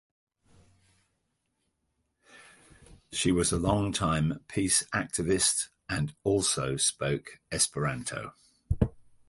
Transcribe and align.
She 3.11 3.31
was 3.31 3.51
a 3.51 3.59
longtime 3.59 4.43
peace 4.47 4.81
activist, 4.95 5.67
and 5.87 6.15
also 6.23 6.75
spoke 6.77 7.39
Esperanto. 7.51 8.33